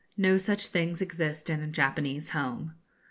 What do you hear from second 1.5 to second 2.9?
a Japanese home.